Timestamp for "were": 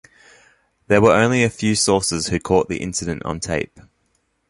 0.99-1.11